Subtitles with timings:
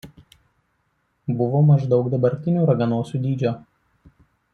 [1.41, 3.53] Buvo maždaug dabartinių raganosių dydžio.